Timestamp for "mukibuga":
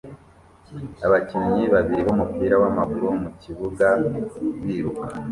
3.21-3.87